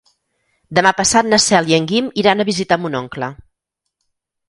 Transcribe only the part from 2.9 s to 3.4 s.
oncle.